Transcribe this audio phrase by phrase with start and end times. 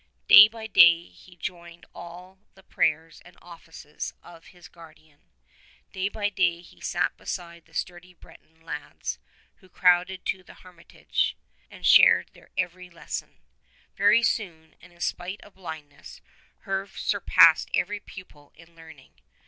[0.27, 5.29] Day by day he joined in all the prayers and offices of his guardian.
[5.93, 9.19] Day by day he sat beside the sturdy Breton lads
[9.57, 11.37] who crowded to the hermitage
[11.69, 13.41] and shared their every les 102 son.
[13.95, 16.21] Very soon, and in spite of his blindness,
[16.61, 19.21] Herve sur passed every pupil in learning.